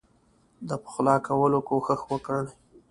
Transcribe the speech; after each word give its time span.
د 0.67 0.69
پخلا 0.83 1.15
کولو 1.27 1.59
کوښښ 1.67 2.01
وکړي. 2.11 2.51